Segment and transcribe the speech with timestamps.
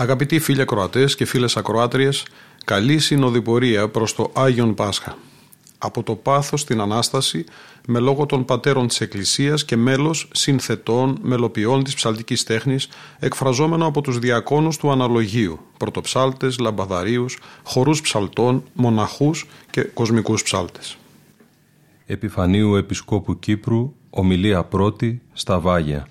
[0.00, 2.26] Αγαπητοί φίλοι ακροατές και φίλες ακροάτριες,
[2.64, 5.16] καλή συνοδοιπορία προς το Άγιον Πάσχα.
[5.78, 7.44] Από το πάθος στην Ανάσταση,
[7.86, 14.00] με λόγο των πατέρων της Εκκλησίας και μέλος συνθετών μελοποιών της ψαλτικής τέχνης, εκφραζόμενο από
[14.00, 20.96] τους διακόνους του αναλογίου, πρωτοψάλτες, λαμπαδαρίους, χορούς ψαλτών, μοναχούς και κοσμικούς ψάλτες.
[22.06, 26.08] Επιφανίου Επισκόπου Κύπρου, ομιλία πρώτη, στα Βάγια.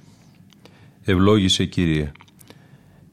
[1.04, 2.12] Ευλόγησε Κύριε.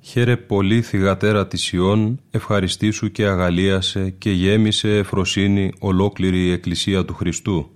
[0.09, 7.15] Χαίρε πολύ θυγατέρα της Ιών, ευχαριστήσου και αγαλίασε και γέμισε εφροσύνη ολόκληρη η Εκκλησία του
[7.15, 7.71] Χριστού,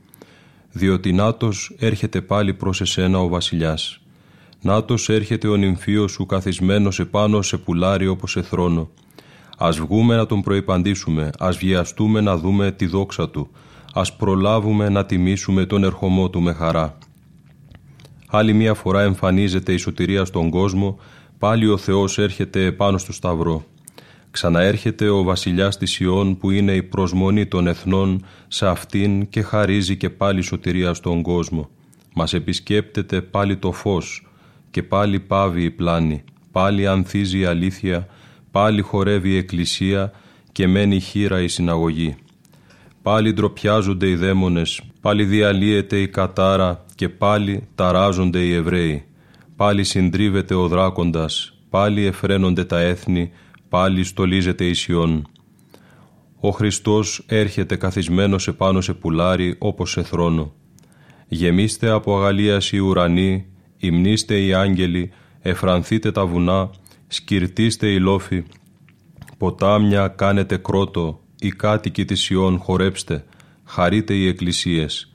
[0.72, 4.00] διότι νάτος έρχεται πάλι προς εσένα ο βασιλιάς.
[4.60, 8.90] Νάτος έρχεται ο νυμφίος σου καθισμένος επάνω σε πουλάρι όπως σε θρόνο.
[9.58, 13.50] Ας βγούμε να τον προϋπαντήσουμε, ας βιαστούμε να δούμε τη δόξα του,
[13.94, 16.98] ας προλάβουμε να τιμήσουμε τον ερχομό του με χαρά.
[18.26, 20.98] Άλλη μία φορά εμφανίζεται η σωτηρία στον κόσμο,
[21.40, 23.64] Πάλι ο Θεός έρχεται πάνω στο Σταυρό.
[24.30, 29.96] Ξαναέρχεται ο βασιλιάς της Ιών που είναι η προσμονή των εθνών σε αυτήν και χαρίζει
[29.96, 31.68] και πάλι σωτηρία στον κόσμο.
[32.14, 34.26] Μας επισκέπτεται πάλι το φως
[34.70, 38.06] και πάλι πάβει η πλάνη, πάλι ανθίζει η αλήθεια,
[38.50, 40.12] πάλι χορεύει η εκκλησία
[40.52, 42.16] και μένει χείρα η συναγωγή.
[43.02, 49.04] Πάλι ντροπιάζονται οι δαίμονες, πάλι διαλύεται η κατάρα και πάλι ταράζονται οι Εβραίοι.
[49.60, 53.30] Πάλι συντρίβεται ο δράκοντας, πάλι εφραίνονται τα έθνη,
[53.68, 55.28] πάλι στολίζεται η Σιών.
[56.40, 60.52] Ο Χριστός έρχεται καθισμένος επάνω σε πουλάρι όπως σε θρόνο.
[61.28, 65.10] Γεμίστε από αγαλίαση οι ουρανοί, υμνήστε οι άγγελοι,
[65.40, 66.70] εφρανθείτε τα βουνά,
[67.06, 68.44] σκυρτίστε οι λόφοι.
[69.38, 73.24] Ποτάμια κάνετε κρότο, οι κάτοικοι της Σιών χορέψτε,
[73.64, 75.12] χαρείτε οι εκκλησίες.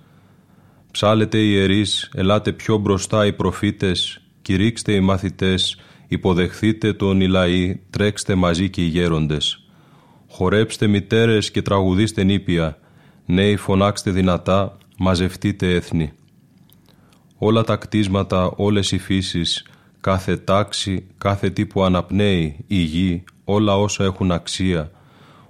[0.91, 7.79] Ψάλετε οι ιερείς, ελάτε πιο μπροστά οι προφήτες, κηρύξτε οι μαθητές, υποδεχθείτε τον οι λαοί,
[7.89, 9.66] τρέξτε μαζί και οι γέροντες.
[10.29, 12.78] Χορέψτε μητέρες και τραγουδίστε νήπια,
[13.25, 16.11] νέοι φωνάξτε δυνατά, μαζευτείτε έθνη.
[17.38, 19.66] Όλα τα κτίσματα, όλες οι φύσεις,
[20.01, 24.91] κάθε τάξη, κάθε τι που αναπνέει, η γη, όλα όσα έχουν αξία,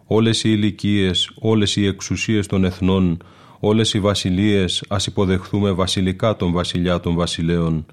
[0.05, 3.23] όλες οι ηλικίες, όλες οι εξουσίες των εθνών,
[3.59, 7.85] όλες οι βασιλείες, ας υποδεχθούμε βασιλικά τον βασιλιά των βασιλέων,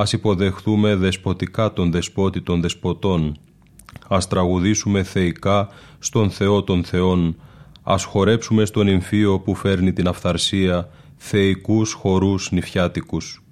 [0.00, 3.36] Ας υποδεχθούμε δεσποτικά τον δεσπότη των δεσποτών.
[4.08, 7.36] Ας τραγουδήσουμε θεϊκά στον Θεό των Θεών.
[7.82, 13.42] Ας χορέψουμε στον Ιμφίο που φέρνει την αυθαρσία, θεϊκούς χορούς νηφιάτικους.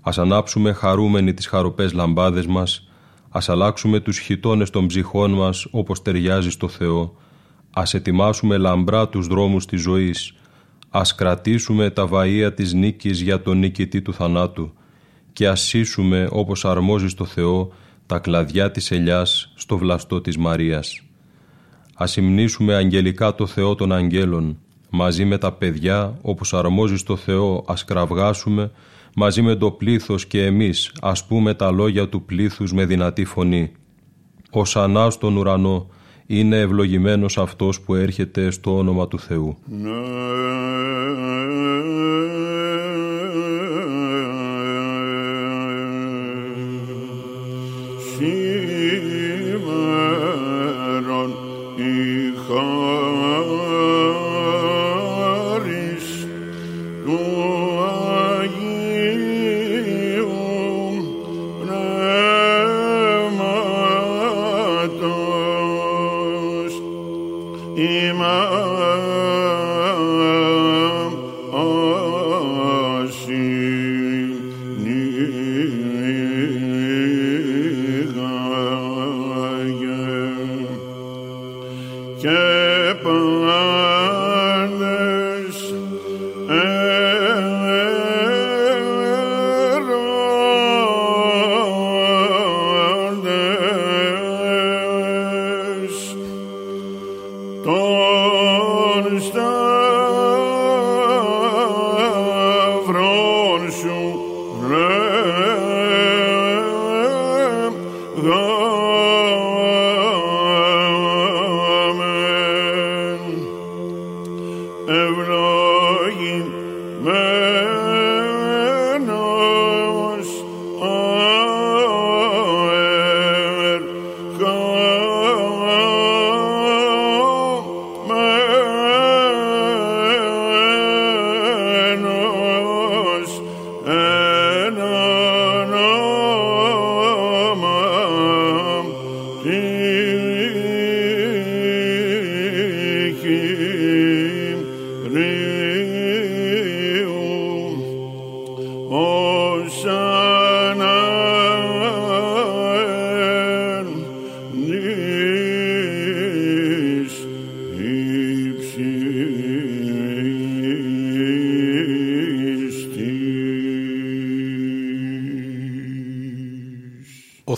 [0.00, 2.88] Ας ανάψουμε χαρούμενοι τις χαροπές λαμπάδες μας,
[3.28, 7.16] ας αλλάξουμε τους χιτώνες των ψυχών μας όπως ταιριάζει στο Θεό,
[7.70, 10.34] ας ετοιμάσουμε λαμπρά τους δρόμους της ζωής,
[10.90, 14.72] ας κρατήσουμε τα βαΐα της νίκης για τον νικητή του θανάτου,
[15.32, 17.72] και ασύσουμε όπως αρμόζει στο Θεό
[18.06, 21.00] τα κλαδιά της ελιάς στο βλαστό της Μαρίας.
[21.94, 24.58] Ας υμνήσουμε αγγελικά το Θεό των αγγέλων,
[24.90, 28.70] μαζί με τα παιδιά όπως αρμόζει στο Θεό ας κραυγάσουμε,
[29.14, 33.72] μαζί με το πλήθος και εμείς ας πούμε τα λόγια του πλήθους με δυνατή φωνή.
[34.50, 35.86] Ο Σανάς στον ουρανό
[36.26, 39.56] είναι ευλογημένος αυτός που έρχεται στο όνομα του Θεού.
[39.66, 39.90] Ναι.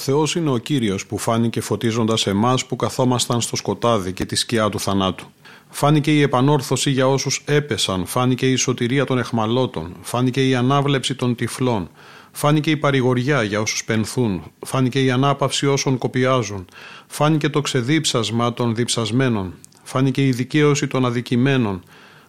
[0.05, 4.69] Θεός είναι ο Κύριος που φάνηκε φωτίζοντας εμάς που καθόμασταν στο σκοτάδι και τη σκιά
[4.69, 5.27] του θανάτου.
[5.69, 11.35] Φάνηκε η επανόρθωση για όσους έπεσαν, φάνηκε η σωτηρία των εχμαλώτων, φάνηκε η ανάβλεψη των
[11.35, 11.91] τυφλών,
[12.33, 16.65] φάνηκε η παρηγοριά για όσους πενθούν, φάνηκε η ανάπαυση όσων κοπιάζουν,
[17.07, 21.83] φάνηκε το ξεδίψασμα των διψασμένων, φάνηκε η δικαίωση των αδικημένων,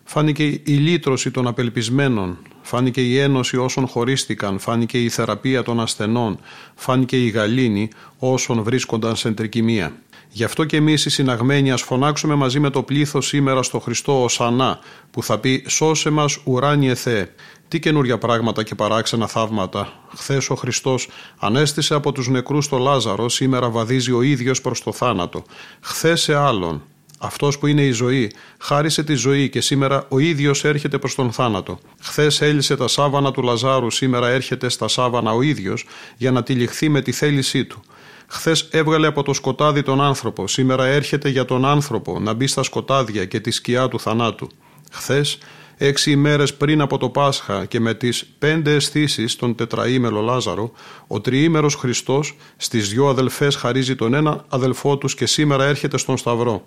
[0.04, 2.38] φάνηκε η λύτρωση των απελπισμένων,
[2.76, 6.40] Φάνηκε η ένωση όσων χωρίστηκαν, φάνηκε η θεραπεία των ασθενών,
[6.76, 9.94] φάνηκε η γαλήνη όσων βρίσκονταν σε τρικυμία.
[10.30, 14.26] Γι' αυτό και εμείς οι συναγμένοι ας φωνάξουμε μαζί με το πλήθος σήμερα στο Χριστό
[14.40, 14.80] Ανά,
[15.12, 17.30] που θα πει Σώσε μας ουράνιε Θεέ.
[17.68, 19.94] Τι καινούργια πράγματα και παράξενα θαύματα.
[20.16, 21.10] Χθες ο Χριστός
[21.40, 25.44] ανέστησε από τους νεκρούς το Λάζαρο, σήμερα βαδίζει ο ίδιος προς το θάνατο.
[25.82, 26.82] Χθες σε άλλον,
[27.24, 31.32] αυτός που είναι η ζωή, χάρισε τη ζωή και σήμερα ο ίδιος έρχεται προς τον
[31.32, 31.80] θάνατο.
[32.02, 35.86] Χθες έλυσε τα σάβανα του Λαζάρου, σήμερα έρχεται στα σάβανα ο ίδιος
[36.18, 37.82] για να τυλιχθεί με τη θέλησή του.
[38.28, 42.64] Χθες έβγαλε από το σκοτάδι τον άνθρωπο, σήμερα έρχεται για τον άνθρωπο να μπει στα
[42.64, 44.50] σκοτάδια και τη σκιά του θανάτου.
[44.92, 45.38] Χθες,
[45.78, 50.72] έξι ημέρες πριν από το Πάσχα και με τις πέντε αισθήσεις τον τετραήμελο Λάζαρο,
[51.08, 56.18] ο τριήμερος Χριστός στις δυο αδελφές χαρίζει τον ένα αδελφό τους και σήμερα έρχεται στον
[56.18, 56.66] Σταυρό.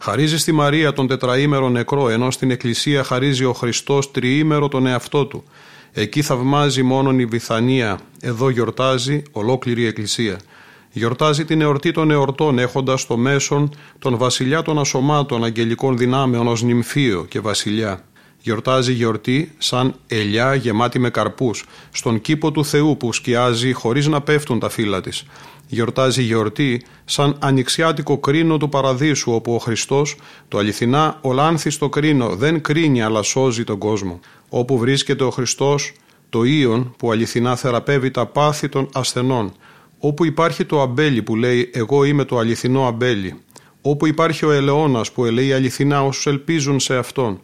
[0.00, 5.26] Χαρίζεις στη Μαρία τον τετραήμερο νεκρό, ενώ στην Εκκλησία χαρίζει ο Χριστός τριήμερο τον εαυτό
[5.26, 5.44] του.
[5.92, 10.38] Εκεί θαυμάζει μόνον η Βιθανία, εδώ γιορτάζει ολόκληρη η Εκκλησία.
[10.90, 16.62] Γιορτάζει την εορτή των εορτών, έχοντας στο μέσον τον βασιλιά των ασωμάτων αγγελικών δυνάμεων ως
[16.62, 18.04] νυμφίο και βασιλιά.
[18.40, 24.20] Γιορτάζει γιορτή σαν ελιά γεμάτη με καρπούς, στον κήπο του Θεού που σκιάζει χωρίς να
[24.20, 25.24] πέφτουν τα φύλλα της
[25.68, 30.16] γιορτάζει γιορτή σαν ανοιξιάτικο κρίνο του παραδείσου όπου ο Χριστός
[30.48, 34.20] το αληθινά ολάνθιστο κρίνο δεν κρίνει αλλά σώζει τον κόσμο.
[34.48, 35.92] Όπου βρίσκεται ο Χριστός
[36.28, 39.52] το ίον που αληθινά θεραπεύει τα πάθη των ασθενών.
[39.98, 43.34] Όπου υπάρχει το αμπέλι που λέει εγώ είμαι το αληθινό αμπέλι.
[43.82, 47.40] Όπου υπάρχει ο ελαιώνας που ελέει αληθινά όσους ελπίζουν σε αυτόν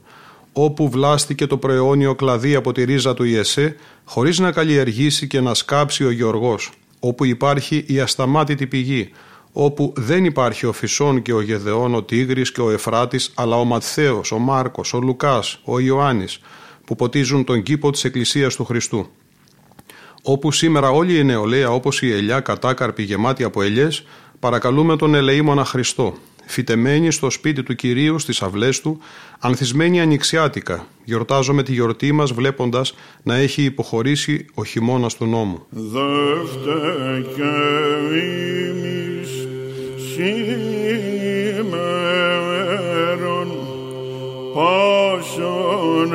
[0.56, 5.54] όπου βλάστηκε το προαιώνιο κλαδί από τη ρίζα του Ιεσέ, χωρίς να καλλιεργήσει και να
[5.54, 6.70] σκάψει ο Γεωργός
[7.06, 9.10] όπου υπάρχει η ασταμάτητη πηγή,
[9.52, 13.64] όπου δεν υπάρχει ο Φυσόν και ο Γεδεών, ο Τίγρης και ο Εφράτης, αλλά ο
[13.64, 16.38] Ματθαίος, ο Μάρκος, ο Λουκάς, ο Ιωάννης,
[16.84, 19.06] που ποτίζουν τον κήπο της Εκκλησίας του Χριστού.
[20.22, 24.06] Όπου σήμερα όλη η νεολαία, όπως η ελιά κατάκαρπη γεμάτη από ελιές,
[24.40, 26.14] παρακαλούμε τον ελεήμονα Χριστό,
[26.46, 28.98] φυτεμένη στο σπίτι του Κυρίου στις αυλές του,
[29.38, 35.66] ανθισμένη ανοιξιάτικα, γιορτάζομαι τη γιορτή μας βλέποντας να έχει υποχωρήσει ο χειμώνας του νόμου.
[35.70, 37.52] Δεύτε και
[38.18, 39.48] ημείς
[40.14, 41.64] σήμερον
[44.54, 46.12] πάσον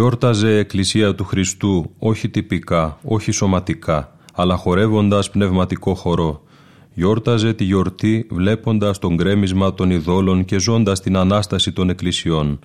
[0.00, 6.42] Γιόρταζε εκκλησία του Χριστού όχι τυπικά, όχι σωματικά, αλλά χορεύοντας πνευματικό χορό.
[6.94, 12.58] Γιόρταζε τη γιορτή βλέποντας τον γκρέμισμα των ειδόλων και ζώντας την Ανάσταση των εκκλησιών.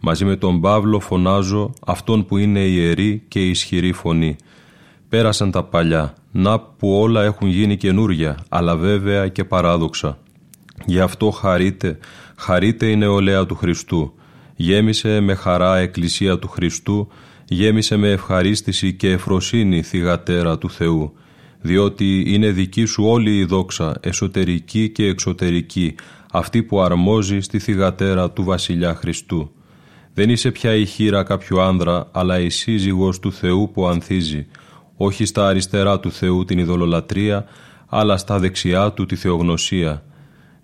[0.00, 4.36] Μαζί με τον Παύλο φωνάζω αυτόν που είναι ιερή και ισχυρή φωνή.
[5.08, 10.18] Πέρασαν τα παλιά, να που όλα έχουν γίνει καινούρια, αλλά βέβαια και παράδοξα.
[10.84, 11.98] Γι' αυτό χαρείτε,
[12.36, 14.14] χαρείτε η νεολαία του Χριστού
[14.56, 17.08] γέμισε με χαρά εκκλησία του Χριστού,
[17.48, 21.12] γέμισε με ευχαρίστηση και εφροσύνη θυγατέρα του Θεού,
[21.60, 25.94] διότι είναι δική σου όλη η δόξα, εσωτερική και εξωτερική,
[26.32, 29.50] αυτή που αρμόζει στη θυγατέρα του Βασιλιά Χριστού.
[30.14, 34.46] Δεν είσαι πια η χείρα κάποιου άνδρα, αλλά η σύζυγος του Θεού που ανθίζει,
[34.96, 37.44] όχι στα αριστερά του Θεού την ειδωλολατρία,
[37.88, 40.02] αλλά στα δεξιά του τη θεογνωσία,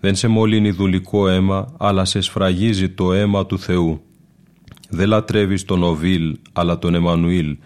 [0.03, 4.01] δεν σε μολύνει δουλικό αίμα, αλλά σε σφραγίζει το αίμα του Θεού.
[4.89, 7.57] Δεν λατρεύεις τον Οβίλ, αλλά τον Εμμανουήλ.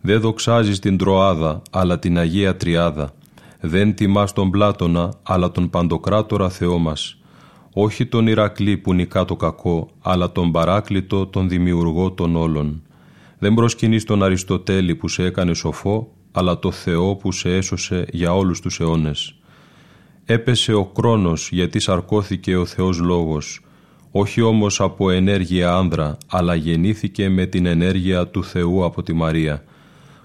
[0.00, 3.14] Δεν δοξάζεις την Τροάδα, αλλά την Αγία Τριάδα.
[3.60, 7.18] Δεν τιμάς τον Πλάτωνα, αλλά τον Παντοκράτορα Θεό μας.
[7.72, 12.82] Όχι τον Ηρακλή που νικά το κακό, αλλά τον Παράκλητο, τον Δημιουργό των όλων.
[13.38, 18.34] Δεν προσκυνείς τον Αριστοτέλη που σε έκανε σοφό, αλλά το Θεό που σε έσωσε για
[18.34, 19.34] όλους τους αιώνες.
[20.28, 23.60] Έπεσε ο κρόνος γιατί σαρκώθηκε ο Θεός Λόγος,
[24.10, 29.64] όχι όμως από ενέργεια άνδρα, αλλά γεννήθηκε με την ενέργεια του Θεού από τη Μαρία.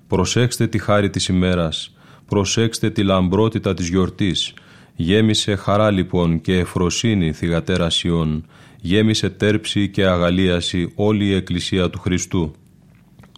[0.08, 4.54] Προσέξτε τη χάρη της ημέρας, προσέξτε τη λαμπρότητα της γιορτής.
[4.96, 8.46] Γέμισε χαρά λοιπόν και εφροσύνη θυγατέρα Σιών,
[8.82, 12.54] γέμισε τέρψη και αγαλίαση όλη η Εκκλησία του Χριστού.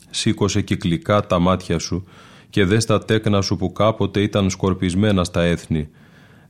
[0.10, 2.08] Σήκωσε κυκλικά τα μάτια σου
[2.50, 5.90] και δες τα τέκνα σου που κάποτε ήταν σκορπισμένα στα έθνη,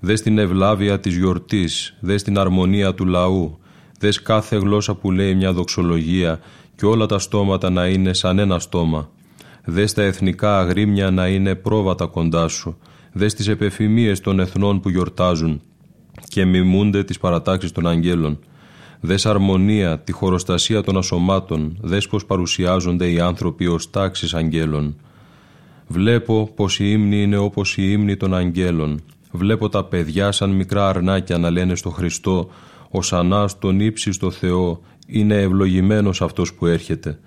[0.05, 3.57] Δες την ευλάβεια της γιορτής, δες την αρμονία του λαού,
[4.00, 6.39] δες κάθε γλώσσα που λέει μια δοξολογία
[6.75, 9.10] και όλα τα στόματα να είναι σαν ένα στόμα.
[9.65, 12.77] Δες τα εθνικά αγρίμια να είναι πρόβατα κοντά σου,
[13.13, 15.62] δες τις επεφημίες των εθνών που γιορτάζουν
[16.27, 18.39] και μιμούνται τις παρατάξεις των αγγέλων.
[19.00, 24.95] Δες αρμονία, τη χωροστασία των ασωμάτων, δες πως παρουσιάζονται οι άνθρωποι ως τάξεις αγγέλων.
[25.88, 29.01] Βλέπω πως η ύμνη είναι όπως η ύμνη των αγγέλων.
[29.36, 32.50] Βλέπω τα παιδιά σαν μικρά αρνάκια να λένε στο Χριστό
[32.90, 37.20] «Ο Σανάς τον ύψιστο Θεό, είναι ευλογημένος αυτός που έρχεται».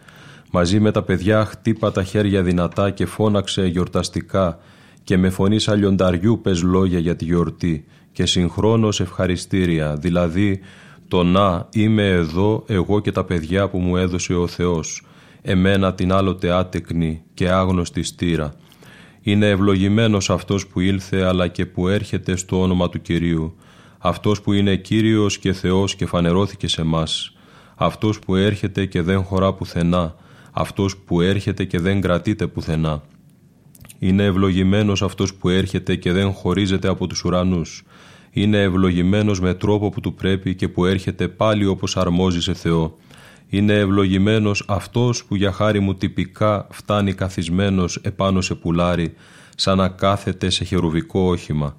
[0.51, 4.59] Μαζί με τα παιδιά χτύπα τα χέρια δυνατά και φώναξε γιορταστικά
[5.05, 10.61] και με φωνή σαλιονταριού πες λόγια για τη γιορτή και συγχρόνως ευχαριστήρια, δηλαδή
[11.09, 15.07] το «Να, είμαι εδώ εγώ και τα παιδιά που μου έδωσε ο Θεός,
[15.43, 18.55] εμένα την άλλοτε άτεκνη και άγνωστη στήρα.
[19.29, 23.57] Είναι ευλογημένος αυτός που ήλθε αλλά και που έρχεται στο όνομα του Κυρίου,
[23.99, 27.33] αυτός που είναι Κύριος και Θεός και φανερώθηκε σε μας,
[27.75, 30.15] αυτός που έρχεται και δεν χωρά πουθενά,
[30.53, 33.03] αυτός που έρχεται και δεν κρατείται πουθενά.
[33.99, 37.85] Είναι ευλογημένος αυτός που έρχεται και δεν χωρίζεται από τους ουρανούς.
[38.31, 42.97] Είναι ευλογημένος με τρόπο που του πρέπει και που έρχεται πάλι όπως αρμόζει σε Θεό.
[43.49, 49.15] Είναι ευλογημένος αυτός που για χάρη μου τυπικά φτάνει καθισμένος επάνω σε πουλάρι,
[49.57, 51.77] σαν να κάθεται σε χερουβικό όχημα.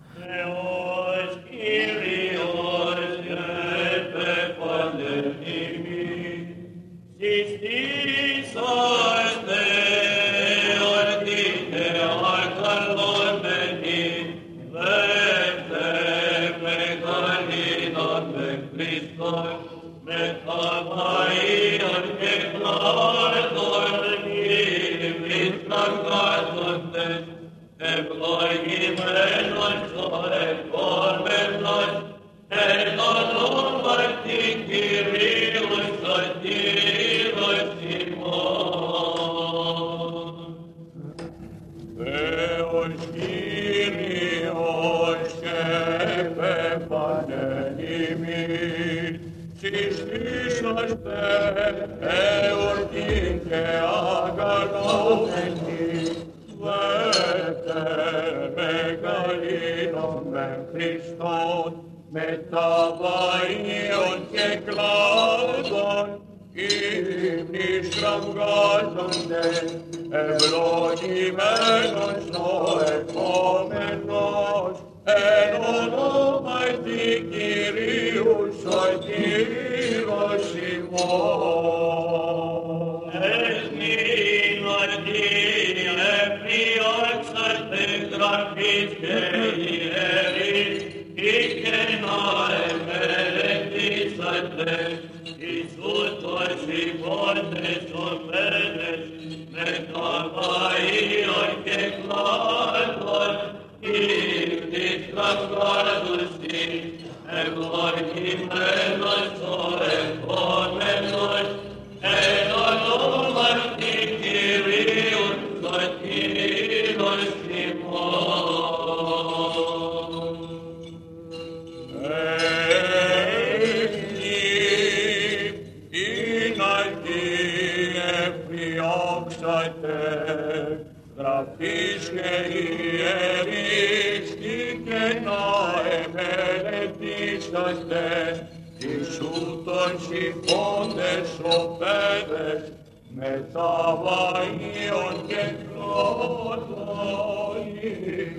[144.62, 146.58] αιώνιων και τότων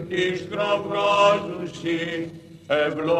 [0.08, 2.30] της κραυγάζουσι
[2.66, 3.17] ευλογή.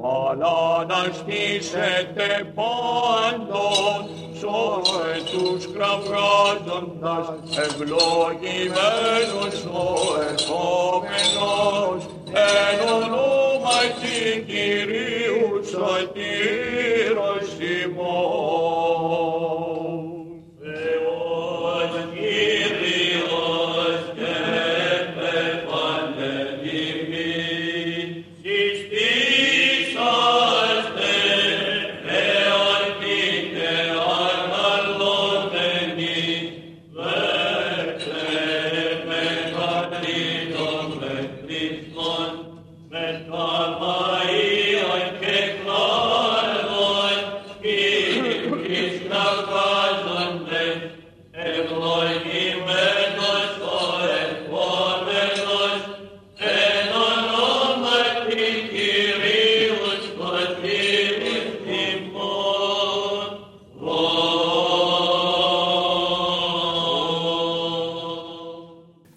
[0.04, 4.00] αλλά να στήσετε πάντων
[4.40, 7.26] σώε τους κραυγάζοντας
[7.58, 9.88] ευλογημένος ο
[10.30, 12.00] ερχόμενος
[12.34, 16.71] εν ονόματι Κυρίου σωτήρος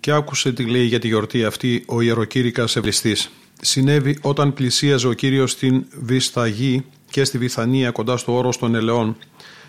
[0.05, 3.31] Και άκουσε τι λέει για τη γιορτή αυτή ο ιεροκήρυκας Ευλιστής.
[3.61, 9.17] Συνέβη όταν πλησίαζε ο Κύριος στην Βισταγή και στη Βιθανία κοντά στο όρος των Ελαιών.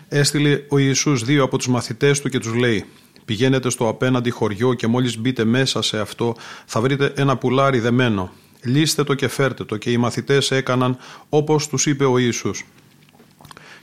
[0.08, 2.84] Έστειλε ο Ιησούς δύο από τους μαθητές του και τους λέει
[3.24, 8.32] «Πηγαίνετε στο απέναντι χωριό και μόλις μπείτε μέσα σε αυτό θα βρείτε ένα πουλάρι δεμένο.
[8.64, 12.64] Λύστε το και φέρτε το» και οι μαθητές έκαναν όπως τους είπε ο Ιησούς.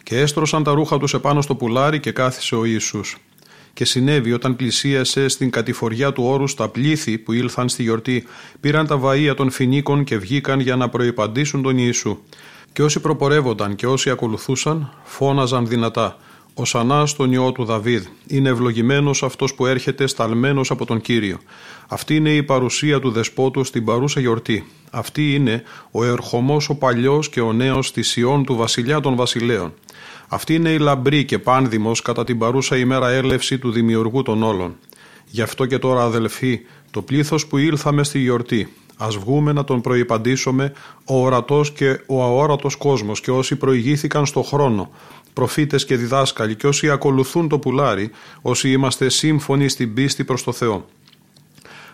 [0.04, 3.18] Και έστρωσαν τα ρούχα τους επάνω στο πουλάρι και κάθισε ο Ιησούς
[3.74, 8.28] και συνέβη όταν πλησίασε στην κατηφοριά του όρου τα πλήθη που ήλθαν στη γιορτή,
[8.60, 12.18] πήραν τα βαΐα των φινίκων και βγήκαν για να προϋπαντήσουν τον Ιησού.
[12.74, 16.18] Και όσοι προπορεύονταν και όσοι ακολουθούσαν, φώναζαν δυνατά.
[16.56, 18.06] Ο Σανά τον ιό του Δαβίδ.
[18.28, 21.38] Είναι ευλογημένος αυτός που έρχεται σταλμένος από τον κύριο.
[21.88, 24.68] Αυτή είναι η παρουσία του δεσπότου στην παρούσα γιορτή.
[24.92, 29.74] Αυτή είναι ο ερχομός ο παλιός και ο νέος της Ιών του βασιλιά των βασιλέων.
[30.28, 34.76] Αυτή είναι η λαμπρή και πάνδημος κατά την παρούσα ημέρα έλευση του δημιουργού των όλων.
[35.26, 39.82] Γι' αυτό και τώρα αδελφοί, το πλήθος που ήλθαμε στη γιορτή, ας βγούμε να τον
[39.82, 40.74] προϋπαντήσουμε
[41.06, 44.90] ο ορατός και ο αόρατος κόσμος και όσοι προηγήθηκαν στο χρόνο,
[45.34, 50.52] προφήτες και διδάσκαλοι και όσοι ακολουθούν το πουλάρι, όσοι είμαστε σύμφωνοι στην πίστη προς το
[50.52, 50.86] Θεό.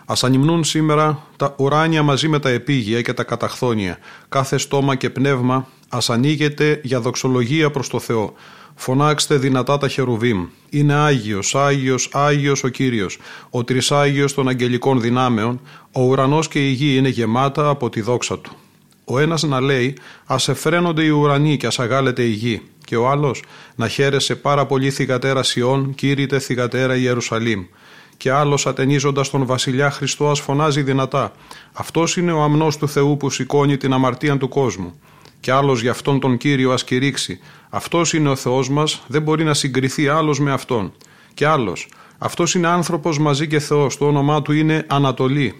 [0.06, 3.98] Α ανυμνούν σήμερα τα ουράνια μαζί με τα επίγεια και τα καταχθόνια.
[4.28, 8.32] Κάθε στόμα και πνεύμα ας ανοίγεται για δοξολογία προς το Θεό.
[8.74, 10.46] Φωνάξτε δυνατά τα χερουβίμ.
[10.70, 13.18] Είναι Άγιος, Άγιος, Άγιος ο Κύριος,
[13.50, 15.60] ο Τρισάγιος των αγγελικών δυνάμεων,
[15.92, 18.56] ο ουρανός και η γη είναι γεμάτα από τη δόξα Του.
[19.04, 23.08] Ο ένας να λέει «Ας εφραίνονται οι ουρανοί και ας αγάλεται η γη» και ο
[23.08, 23.42] άλλος
[23.74, 27.64] να χαίρεσε πάρα πολύ θυγατέρα Σιών, κήρυτε θυγατέρα Ιερουσαλήμ
[28.20, 31.32] και άλλος ατενίζοντας τον βασιλιά Χριστό, ας φωνάζει δυνατά.
[31.72, 35.00] Αυτός είναι ο αμνός του Θεού που σηκώνει την αμαρτία του κόσμου.
[35.40, 37.40] Και άλλος για αυτόν τον κύριο ας κηρύξει.
[37.70, 40.92] Αυτός είναι ο Θεός μας, δεν μπορεί να συγκριθεί άλλος με αυτόν.
[41.34, 41.88] Και άλλος.
[42.18, 45.54] Αυτός είναι άνθρωπος μαζί και Θεός, το όνομά του είναι Ανατολή.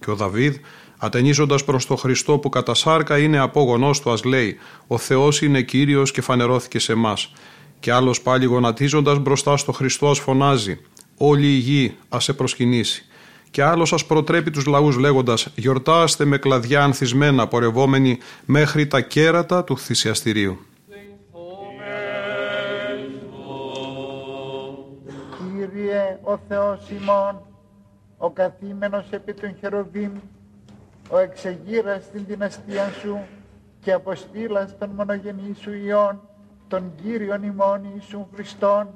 [0.00, 0.56] Και ο Δαβίδ,
[0.98, 5.62] ατενίζοντας προς το Χριστό που κατά σάρκα είναι απόγονός του, ας λέει: Ο Θεός είναι
[5.62, 7.32] κύριος και φανερώθηκε σε εμάς.
[7.80, 10.80] Και άλλος πάλι γονατίζοντας μπροστά στο Χριστό, ας φωνάζει:
[11.16, 13.04] όλη η γη ας σε προσκυνήσει.
[13.54, 19.64] Και άλλο σας προτρέπει τους λαούς λέγοντας: Γιορτάστε με κλαδιά ανθισμένα, πορευόμενοι μέχρι τα κέρατα
[19.64, 20.58] του θυσιαστηρίου.
[25.38, 27.42] Κύριε ο Θεός ημών,
[28.16, 30.12] ο καθήμενος επί των χεροβίμ,
[31.10, 33.18] ο εξεγείρας στην δυναστεία σου
[33.80, 36.20] και αποστήλας των μονογενή σου Υιών,
[36.68, 38.88] τον Κύριον ημών Ιησού Χριστόν,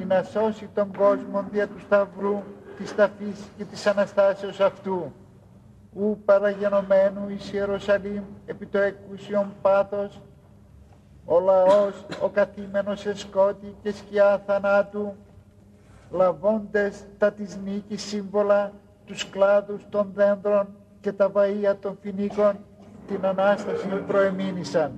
[0.00, 2.42] ή να σώσει τον κόσμο δια του Σταυρού,
[2.78, 5.12] της ταφής και της Αναστάσεως αυτού.
[5.94, 10.20] Ου παραγενωμένου εις Ιερουσαλήμ επί το εκούσιον πάθος,
[11.24, 15.14] ο λαός, ο καθήμενος σε σκότη και σκιά θανάτου,
[16.10, 18.72] λαβώντες τα της νίκης σύμβολα,
[19.06, 20.68] τους κλάδους των δέντρων
[21.00, 22.58] και τα βαΐα των φινίκων,
[23.06, 24.92] την Ανάσταση προεμήνησαν.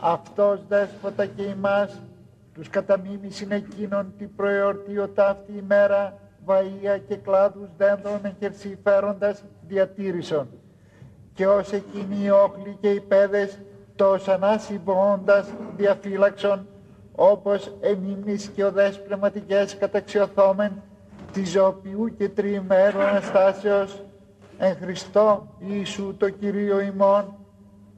[0.00, 2.00] Αυτός δέσποτα και ημάς
[2.54, 10.48] τους καταμίμησιν εκείνον την προεορτή ο ταύτη ημέρα βαΐα και κλάδους δέντρων εγκερσιφέροντας διατήρησον.
[11.34, 13.58] Και ως εκείνοι οι όχλοι και οι πέδες
[13.96, 16.66] το ανάσυμβώντας διαφύλαξον
[17.14, 20.82] όπως εμίμνης και οδές πνευματικές καταξιωθόμεν
[21.32, 24.02] της ζωοποιού και τριημέρου Αναστάσεως
[24.58, 27.34] εν Χριστώ Ιησού το Κυρίο ημών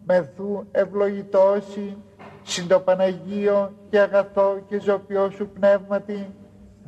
[0.07, 1.97] μεθού ευλογητώσει
[2.43, 6.35] συν το Παναγίο και αγαθό και ζωπιό σου πνεύματι,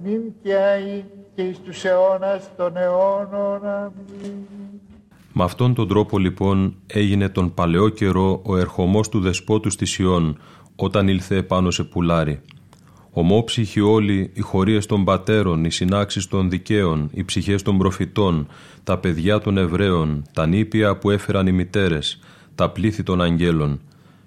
[0.03, 1.05] νυν και αεί
[1.39, 3.67] και εις τους αιώνας των αιώνων.
[3.67, 4.35] Αμήν.
[5.33, 10.39] Με αυτόν τον τρόπο λοιπόν έγινε τον παλαιό καιρό ο ερχομός του δεσπότου στη Σιών
[10.77, 12.41] όταν ήλθε πάνω σε πουλάρι.
[13.11, 18.47] Ομόψυχοι όλοι οι χωρίες των πατέρων, οι συνάξεις των δικαίων, οι ψυχές των προφητών,
[18.85, 22.21] τα παιδιά των Εβραίων, τα νήπια που έφεραν οι μητέρες,
[22.55, 23.81] τα πλήθη των αγγέλων.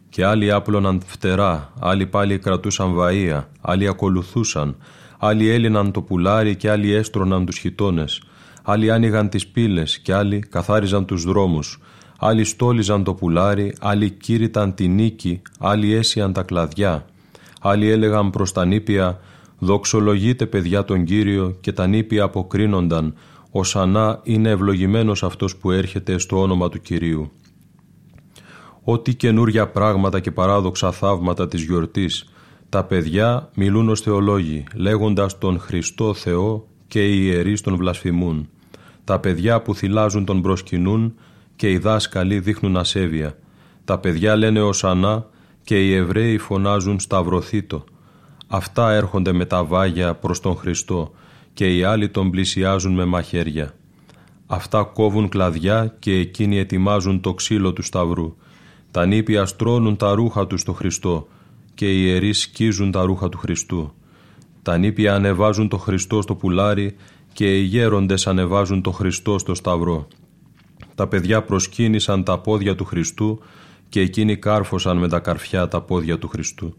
[0.09, 4.75] Και άλλοι άπλωναν φτερά, άλλοι πάλι κρατούσαν βαΐα, άλλοι ακολουθούσαν,
[5.23, 8.21] άλλοι έλυναν το πουλάρι και άλλοι έστρωναν τους χιτώνες,
[8.63, 11.79] άλλοι άνοιγαν τις πύλες και άλλοι καθάριζαν τους δρόμους,
[12.19, 17.05] άλλοι στόλιζαν το πουλάρι, άλλοι κήρυταν τη νίκη, άλλοι έσιαν τα κλαδιά,
[17.61, 19.19] άλλοι έλεγαν προς τα νήπια
[19.59, 23.13] «Δοξολογείτε παιδιά τον Κύριο» και τα νήπια αποκρίνονταν.
[23.51, 27.31] «Οσανά είναι ευλογημένος αυτός που έρχεται στο όνομα του Κυρίου».
[28.83, 32.31] Ό,τι καινούρια πράγματα και παράδοξα θαύματα της γιορτής,
[32.71, 38.49] τα παιδιά μιλούν ως θεολόγοι, λέγοντας τον Χριστό Θεό και οι ιερείς τον βλασφημούν.
[39.03, 41.13] Τα παιδιά που θυλάζουν τον προσκυνούν
[41.55, 43.37] και οι δάσκαλοι δείχνουν ασέβεια.
[43.85, 45.25] Τα παιδιά λένε «Οσανά»
[45.63, 47.83] και οι Εβραίοι φωνάζουν «Σταυρωθήτο».
[48.47, 51.11] Αυτά έρχονται με τα βάγια προς τον Χριστό
[51.53, 53.73] και οι άλλοι τον πλησιάζουν με μαχαίρια.
[54.47, 58.35] Αυτά κόβουν κλαδιά και εκείνοι ετοιμάζουν το ξύλο του σταυρού.
[58.91, 61.27] Τα νήπια στρώνουν τα ρούχα τους στο Χριστό
[61.73, 63.93] και οι ιερείς σκίζουν τα ρούχα του Χριστού.
[64.61, 66.95] Τα νήπια ανεβάζουν το Χριστό στο πουλάρι
[67.33, 70.07] και οι γέροντες ανεβάζουν το Χριστό στο σταυρό.
[70.95, 73.39] Τα παιδιά προσκύνησαν τα πόδια του Χριστού
[73.89, 76.77] και εκείνοι κάρφωσαν με τα καρφιά τα πόδια του Χριστού.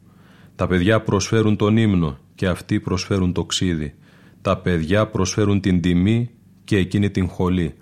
[0.56, 3.94] Τα παιδιά προσφέρουν τον ύμνο και αυτοί προσφέρουν το ξύδι.
[4.42, 6.30] Τα παιδιά προσφέρουν την τιμή
[6.64, 7.74] και εκείνοι την χολή.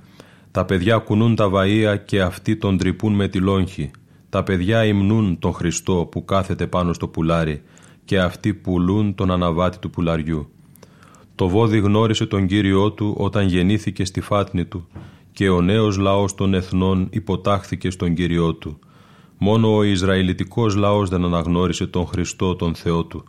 [0.51, 3.91] Τα παιδιά κουνούν τα βαΐα και αυτοί τον τρυπούν με τη λόγχη.
[4.31, 7.63] Τα παιδιά υμνούν τον Χριστό που κάθεται πάνω στο πουλάρι
[8.05, 10.51] και αυτοί πουλούν τον αναβάτη του πουλαριού.
[11.35, 14.87] Το βόδι γνώρισε τον Κύριό του όταν γεννήθηκε στη φάτνη του
[15.33, 18.79] και ο νέος λαός των εθνών υποτάχθηκε στον Κύριό του.
[19.39, 23.25] Μόνο ο Ισραηλιτικός λαός δεν αναγνώρισε τον Χριστό τον Θεό του.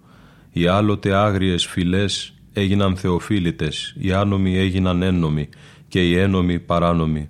[0.52, 5.50] Οι άλλοτε άγριες φυλές έγιναν θεοφίλητες, οι άνομοι έγιναν ένομοι
[5.88, 7.30] και οι ένομοι παράνομοι.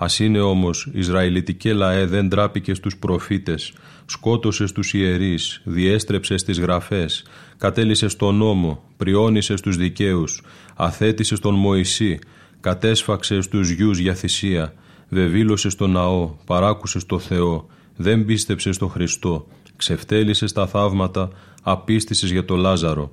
[0.00, 3.72] Ας είναι όμως Ισραηλιτικέ λαέ δεν τράπηκε στους προφήτες,
[4.06, 7.24] σκότωσε στους ιερείς, διέστρεψε στις γραφές,
[7.56, 10.42] κατέλησε στον νόμο, πριώνησε στους δικαίους,
[10.76, 12.18] αθέτησε στον Μωυσή,
[12.60, 14.74] κατέσφαξε στους γιους για θυσία,
[15.08, 21.30] βεβήλωσε στον ναό, παράκουσε στο Θεό, δεν πίστεψε στο Χριστό, ξεφτέλησε στα θαύματα,
[21.62, 23.10] απίστησες για το Λάζαρο.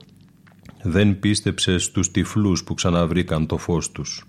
[0.83, 4.25] Δεν πίστεψε στους τυφλούς που ξαναβρήκαν το φως τους.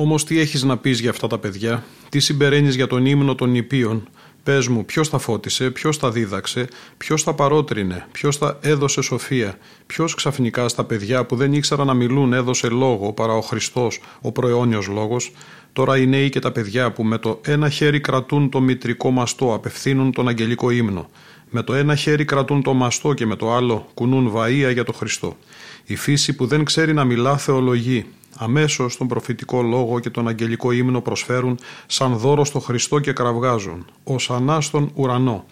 [0.00, 3.50] Όμως τι έχεις να πεις για αυτά τα παιδιά, τι συμπεραίνεις για τον ύμνο των
[3.50, 4.08] νηπίων,
[4.42, 9.58] Πες μου, ποιος τα φώτισε, ποιος τα δίδαξε, ποιος τα παρότρινε, ποιος τα έδωσε σοφία,
[9.86, 14.32] ποιος ξαφνικά στα παιδιά που δεν ήξεραν να μιλούν έδωσε λόγο παρά ο Χριστός, ο
[14.32, 15.32] προαιώνιος λόγος;
[15.72, 19.54] Τώρα οι νέοι και τα παιδιά που με το ένα χέρι κρατούν το μητρικό μαστό,
[19.54, 21.08] απευθύνουν τον αγγελικό ύμνο.
[21.50, 24.92] Με το ένα χέρι κρατούν το μαστό και με το άλλο κουνούν βαΐα για το
[24.92, 25.36] Χριστό.
[25.84, 30.72] Η φύση που δεν ξέρει να μιλά θεολογεί, αμέσως τον προφητικό λόγο και τον αγγελικό
[30.72, 35.44] ύμνο προσφέρουν σαν δώρο στο Χριστό και κραυγάζουν, ως ανά στον ουρανό.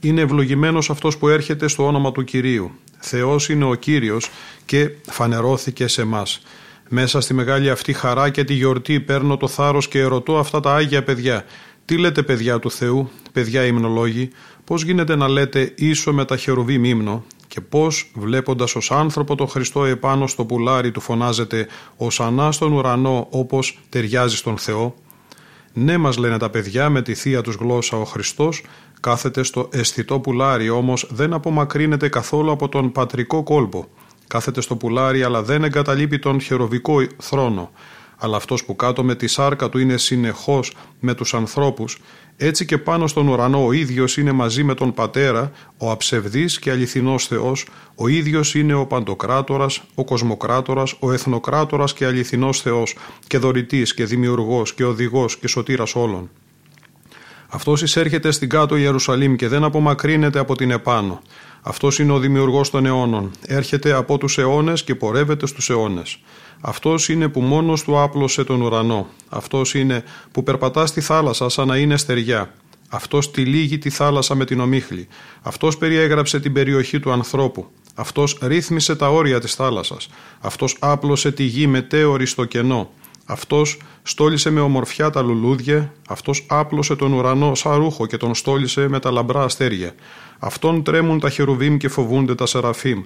[0.00, 2.70] Είναι ευλογημένος αυτός που έρχεται στο όνομα του Κυρίου.
[2.98, 4.30] Θεός είναι ο Κύριος
[4.64, 6.42] και φανερώθηκε σε μας.
[6.88, 10.74] Μέσα στη μεγάλη αυτή χαρά και τη γιορτή παίρνω το θάρρος και ερωτώ αυτά τα
[10.74, 11.44] Άγια παιδιά.
[11.84, 14.30] Τι λέτε παιδιά του Θεού, παιδιά υμνολόγοι,
[14.64, 19.46] πώς γίνεται να λέτε ίσο με τα χερουβή ύμνο και πώς βλέποντας ως άνθρωπο το
[19.46, 24.94] Χριστό επάνω στο πουλάρι του φωνάζεται ως ανά στον ουρανό όπως ταιριάζει στον Θεό.
[25.72, 28.62] Ναι μας λένε τα παιδιά με τη θεία τους γλώσσα ο Χριστός
[29.00, 33.86] κάθεται στο αισθητό πουλάρι όμως δεν απομακρύνεται καθόλου από τον πατρικό κόλπο.
[34.26, 37.70] Κάθεται στο πουλάρι αλλά δεν εγκαταλείπει τον χεροβικό θρόνο.
[38.18, 41.98] Αλλά αυτός που κάτω με τη σάρκα του είναι συνεχώς με τους ανθρώπους
[42.36, 46.70] έτσι και πάνω στον ουρανό ο ίδιος είναι μαζί με τον Πατέρα, ο αψευδής και
[46.70, 52.96] αληθινός Θεός, ο ίδιος είναι ο Παντοκράτορας, ο Κοσμοκράτορας, ο Εθνοκράτορας και αληθινός Θεός
[53.26, 56.30] και δωρητής και δημιουργός και οδηγός και σωτήρας όλων.
[57.48, 61.22] Αυτός εισέρχεται στην κάτω Ιερουσαλήμ και δεν απομακρύνεται από την επάνω.
[61.62, 63.30] Αυτός είναι ο δημιουργός των αιώνων.
[63.46, 66.18] Έρχεται από τους αιώνες και πορεύεται στους αιώνες.
[66.66, 69.06] Αυτός είναι που μόνος του άπλωσε τον ουρανό.
[69.28, 72.54] Αυτός είναι που περπατάς στη θάλασσα σαν να είναι στεριά.
[72.88, 75.08] Αυτός τυλίγει τη θάλασσα με την ομίχλη.
[75.42, 77.66] Αυτός περιέγραψε την περιοχή του ανθρώπου.
[77.94, 80.08] Αυτός ρύθμισε τα όρια της θάλασσας.
[80.40, 82.90] Αυτός άπλωσε τη γη μετέωρη στο κενό.
[83.26, 88.88] Αυτός στόλισε με ομορφιά τα λουλούδια, αυτός άπλωσε τον ουρανό σαν ρούχο και τον στόλισε
[88.88, 89.94] με τα λαμπρά αστέρια.
[90.38, 93.02] Αυτόν τρέμουν τα χερουβίμ και φοβούνται τα σεραφίμ.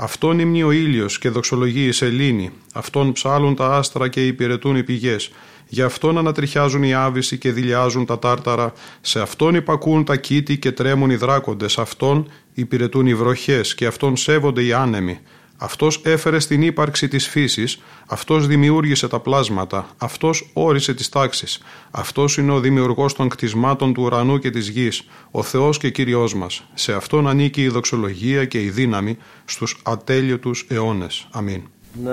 [0.00, 2.50] Αυτόν υμνεί ο ήλιος και δοξολογεί η σελήνη.
[2.72, 5.30] Αυτόν ψάλουν τα άστρα και υπηρετούν οι πηγές.
[5.68, 8.72] Γι' αυτόν ανατριχιάζουν οι άβυσοι και δηλιάζουν τα τάρταρα.
[9.00, 11.78] Σε αυτόν υπακούν τα κήτη και τρέμουν οι δράκοντες.
[11.78, 15.20] Αυτόν υπηρετούν οι βροχές και αυτόν σέβονται οι άνεμοι.
[15.60, 21.62] Αυτός έφερε στην ύπαρξη της φύσης, αυτός δημιούργησε τα πλάσματα, αυτός όρισε τις τάξεις.
[21.90, 26.34] Αυτός είναι ο δημιουργός των κτισμάτων του ουρανού και της γης, ο Θεός και Κύριός
[26.34, 26.64] μας.
[26.74, 31.28] Σε αυτόν ανήκει η δοξολογία και η δύναμη στους ατέλειωτους αιώνες.
[31.30, 31.62] Αμήν.
[32.02, 32.10] Ναι,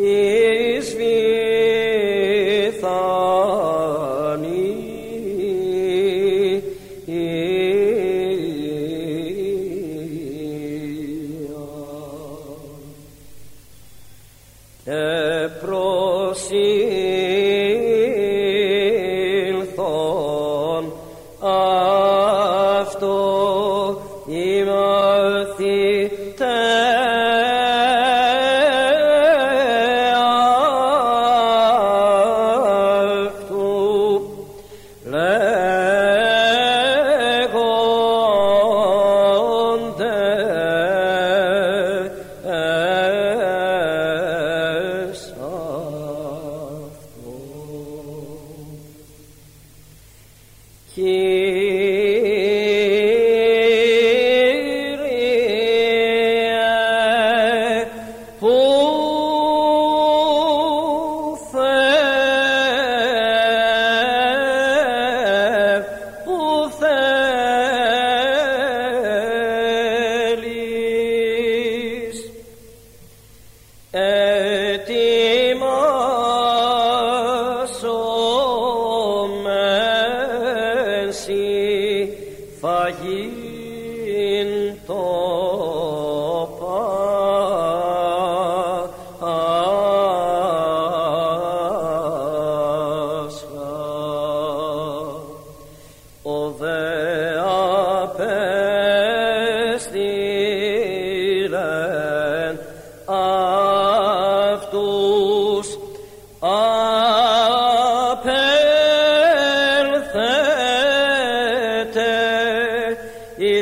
[0.00, 0.37] E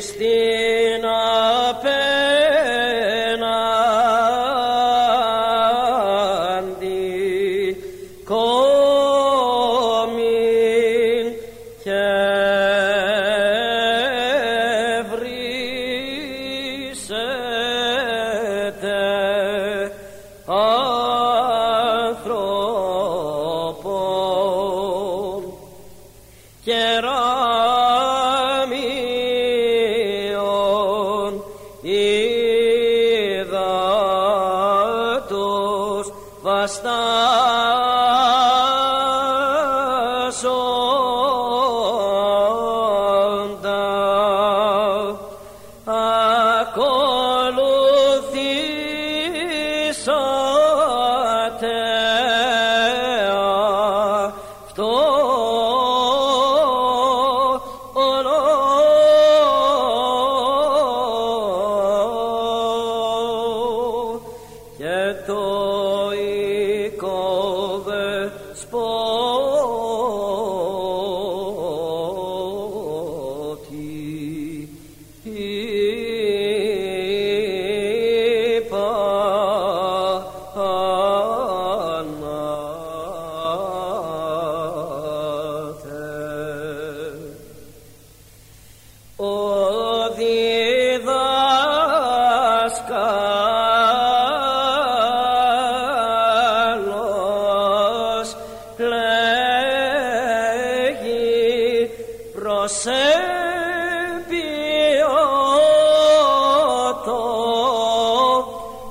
[0.00, 0.26] στην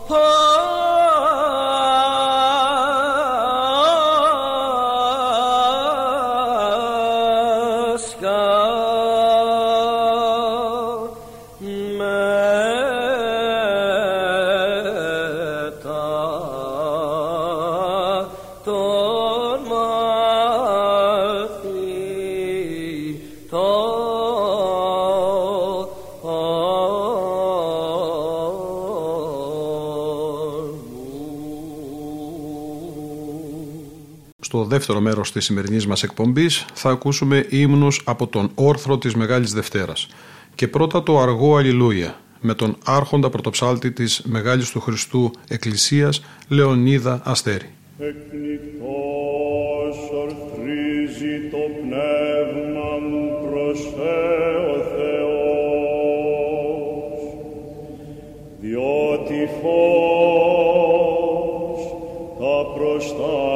[0.07, 0.34] Oh.
[34.75, 40.07] Δεύτερο μέρος της σημερινής μας εκπομπής θα ακούσουμε ύμνους από τον όρθρο της Μεγάλης Δευτέρας.
[40.55, 47.21] Και πρώτα το αργό Αλληλούια με τον άρχοντα πρωτοψάλτη της Μεγάλης του Χριστού Εκκλησίας Λεωνίδα
[47.23, 47.69] Αστέρη.
[47.99, 55.59] Εκνικτός ορθρίζει το πνεύμα μου προς Θεό Θεός,
[58.61, 59.95] διότι φως
[62.39, 63.54] τα προστάγματά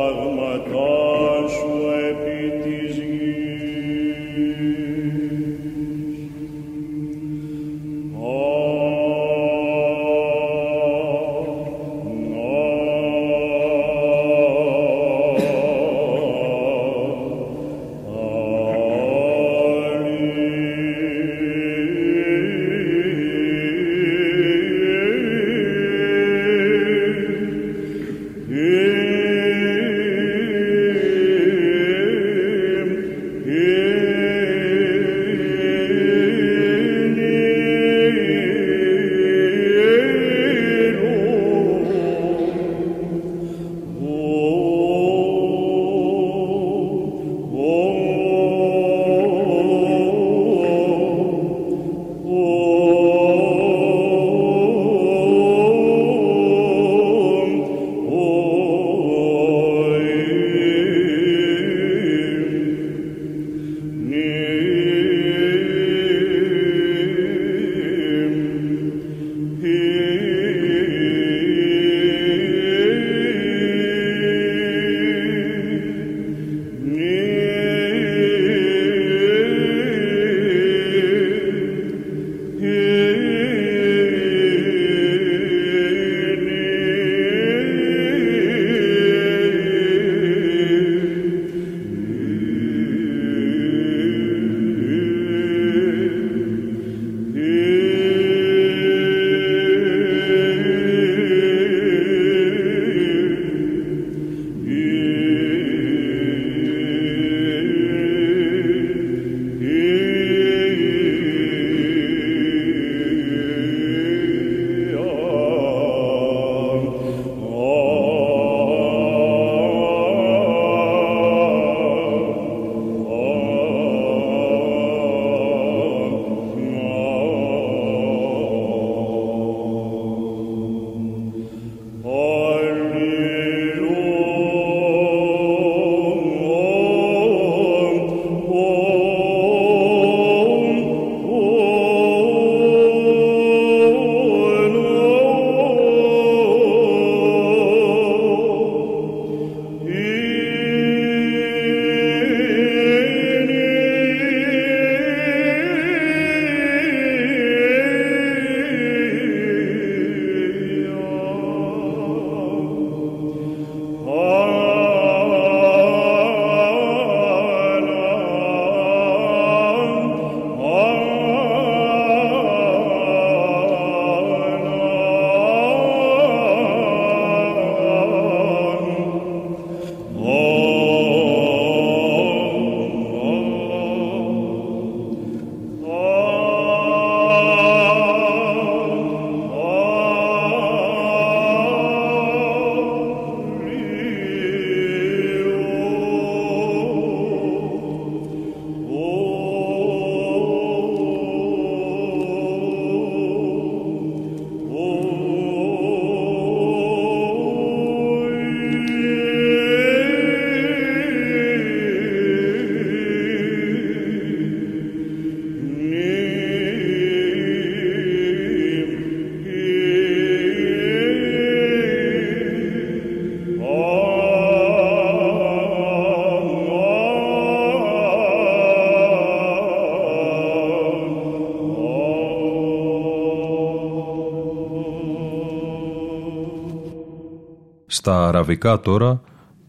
[238.09, 239.21] Στα αραβικά τώρα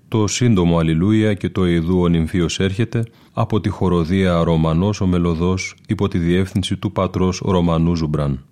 [0.09, 5.75] το σύντομο Αλληλούια και το Ιδού ο νυμφίος έρχεται από τη χορωδία Ρωμανός ο Μελωδός
[5.89, 8.45] υπό τη διεύθυνση του πατρός Ρωμανού Ζουμπράν.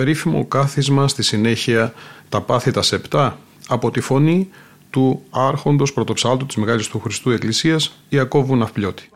[0.00, 1.94] Περίφημο κάθισμα στη συνέχεια
[2.28, 3.38] «Τα πάθη τα σεπτά»
[3.68, 4.48] από τη φωνή
[4.90, 9.10] του άρχοντος πρωτοψάλτου της Μεγάλης του Χριστού Εκκλησίας Ιακώβου Ναυπλιώτη.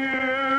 [0.00, 0.49] here.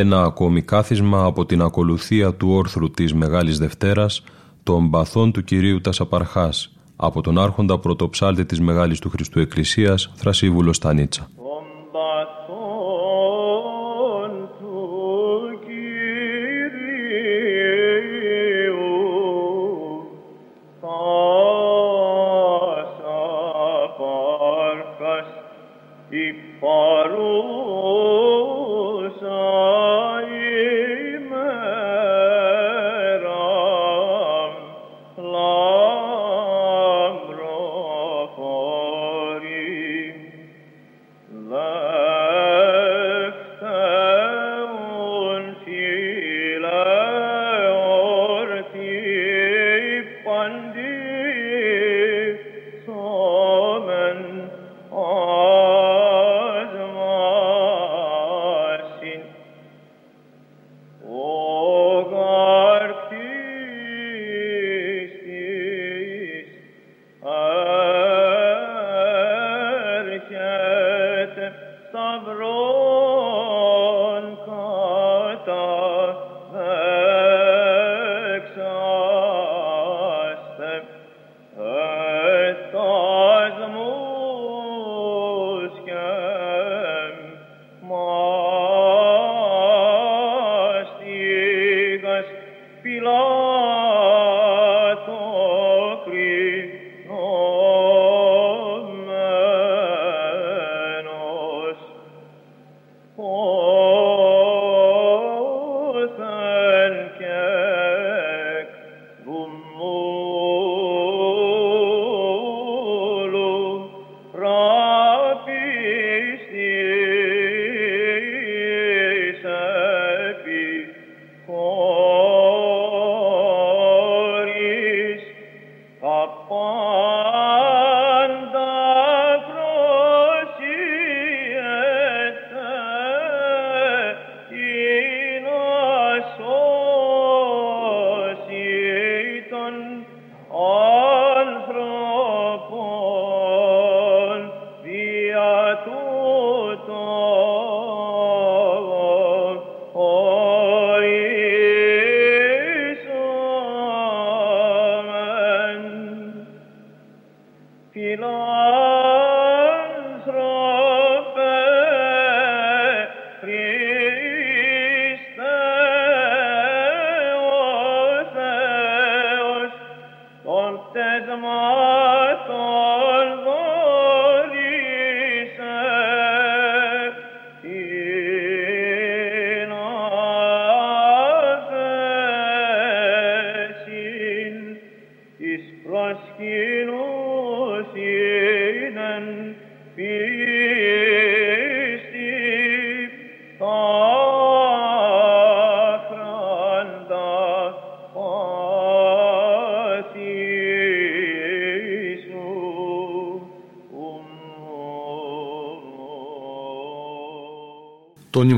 [0.00, 4.22] Ένα ακόμη κάθισμα από την ακολουθία του όρθρου της Μεγάλης Δευτέρας
[4.62, 10.76] των παθών του Κυρίου Τασαπαρχάς από τον άρχοντα πρωτοψάλτη της Μεγάλης του Χριστού Εκκλησίας Θρασίβουλος
[10.76, 11.28] Στανίτσα.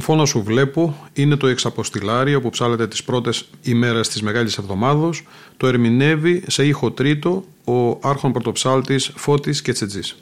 [0.02, 5.26] Το νυμφώνα σου βλέπω είναι το εξαποστηλάριο που ψάλεται τις πρώτες ημέρες της Μεγάλης Εβδομάδος.
[5.56, 10.21] Το ερμηνεύει σε ήχο τρίτο ο άρχον πρωτοψάλτης Φώτης Κετσετζής.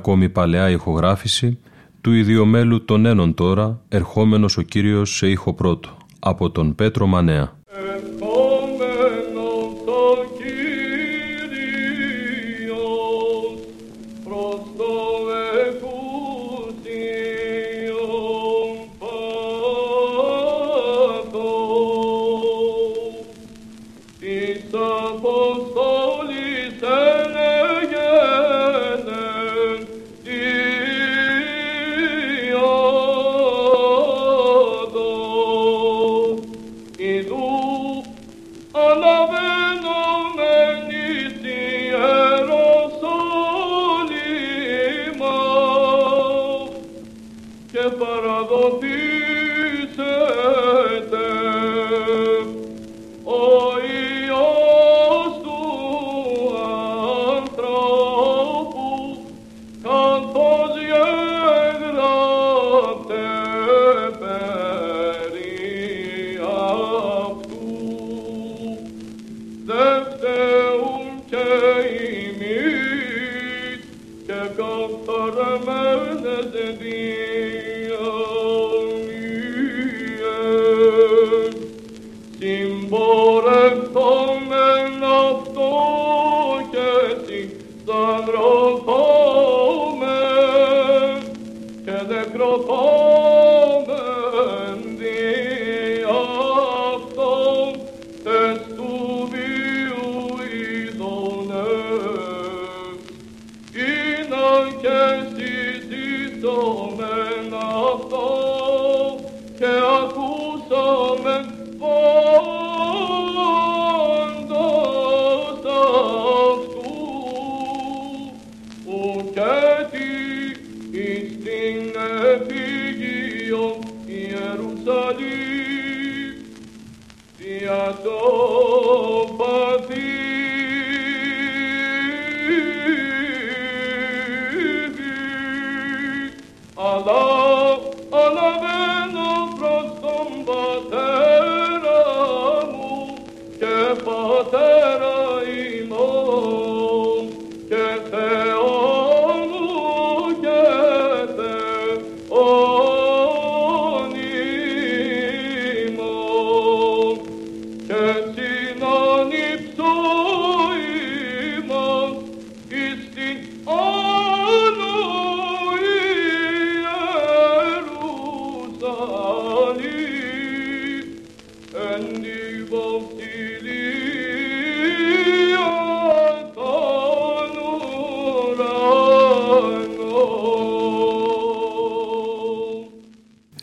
[0.00, 1.58] Ακόμη παλαιά ηχογράφηση
[2.00, 7.59] του ιδιομέλου των ένων τώρα, ερχόμενος ο Κύριος σε ήχο πρώτο, από τον Πέτρο Μανέα.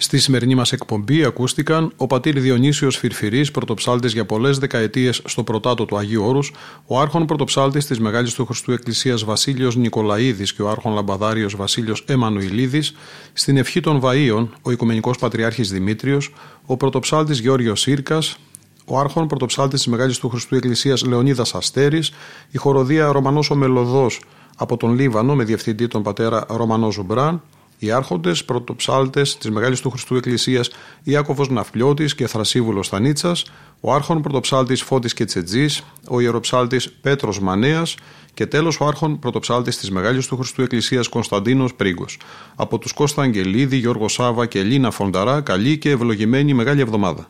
[0.07, 5.85] Στη σημερινή μας εκπομπή ακούστηκαν ο πατήρ Διονύσιος Φιρφιρής, πρωτοψάλτης για πολλές δεκαετίες στο πρωτάτο
[5.85, 6.51] του Αγίου Όρους,
[6.85, 12.03] ο άρχων πρωτοψάλτης της Μεγάλης του Χριστού Εκκλησίας Βασίλειος Νικολαίδης και ο άρχων λαμπαδάριος Βασίλειος
[12.07, 12.93] Εμμανουηλίδης,
[13.33, 16.33] στην ευχή των Βαΐων ο Οικουμενικός Πατριάρχης Δημήτριος,
[16.65, 18.37] ο πρωτοψάλτης Γεώργιος Σύρκας,
[18.85, 22.11] ο άρχων πρωτοψάλτης της Μεγάλης του Χριστού Εκκλησίας Λεωνίδας Αστέρης,
[22.51, 24.21] η χορωδία Ρωμανός ο Μελωδός
[24.57, 27.41] από τον Λίβανο με διευθυντή τον πατέρα Ρωμανό Ζουμπράν,
[27.79, 30.69] οι άρχοντες, πρωτοψάλτες της Μεγάλης του Χριστού Εκκλησίας
[31.03, 33.45] Ιάκωβος Ναυπλιώτης και Θρασίβουλος Θανίτσας,
[33.79, 37.95] ο άρχον πρωτοψάλτης Φώτης Κετσετζής, ο ιεροψάλτης Πέτρος Μανέας
[38.33, 42.19] και τέλος ο άρχον πρωτοψάλτης της Μεγάλης του Χριστού Εκκλησίας Κωνσταντίνος Πρίγκος.
[42.55, 47.27] Από τους Κώστα Αγγελίδη, Γιώργο Σάβα και Ελίνα Φονταρά, καλή και ευλογημένη μεγάλη εβδομάδα.